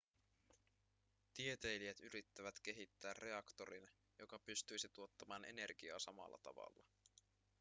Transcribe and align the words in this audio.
tieteilijät 1.33 1.99
yrittävät 1.99 2.55
kehittää 2.63 3.13
reaktorin 3.13 3.89
joka 4.19 4.39
pystyisi 4.39 4.89
tuottamaan 4.89 5.45
energiaa 5.45 5.99
samalla 5.99 6.37
tavalla 6.43 6.83